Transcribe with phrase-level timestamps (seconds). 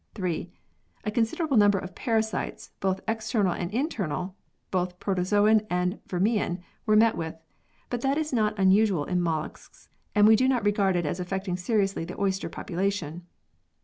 [0.15, 0.51] 3.
[1.05, 4.35] A considerable number of parasites, both external and internal,
[4.71, 7.35] both Protozoan and Vermean, were met with,
[7.91, 11.55] but that is not unusual in molluscs, and we do not regard it as affecting
[11.55, 13.27] seriously the oyster population.